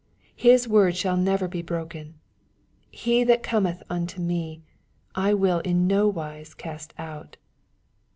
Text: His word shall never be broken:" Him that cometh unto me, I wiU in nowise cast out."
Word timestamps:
His 0.35 0.67
word 0.67 0.95
shall 0.97 1.15
never 1.15 1.47
be 1.47 1.61
broken:" 1.61 2.15
Him 2.91 3.27
that 3.27 3.43
cometh 3.43 3.83
unto 3.87 4.19
me, 4.19 4.63
I 5.13 5.31
wiU 5.33 5.61
in 5.63 5.85
nowise 5.85 6.55
cast 6.55 6.95
out." 6.97 7.37